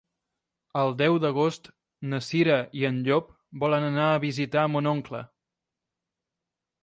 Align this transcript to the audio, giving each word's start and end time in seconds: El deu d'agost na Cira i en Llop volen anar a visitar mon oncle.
El 0.83 0.93
deu 1.01 1.17
d'agost 1.25 1.67
na 2.13 2.21
Cira 2.29 2.55
i 2.79 2.87
en 2.89 2.97
Llop 3.07 3.29
volen 3.65 3.87
anar 3.91 4.09
a 4.15 4.23
visitar 4.23 4.63
mon 4.77 4.93
oncle. 4.95 5.21